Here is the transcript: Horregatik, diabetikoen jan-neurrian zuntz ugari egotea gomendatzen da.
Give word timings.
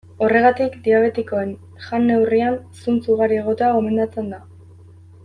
Horregatik, 0.27 0.77
diabetikoen 0.87 1.51
jan-neurrian 1.87 2.57
zuntz 2.81 2.99
ugari 3.17 3.39
egotea 3.45 3.69
gomendatzen 3.77 4.33
da. 4.37 4.41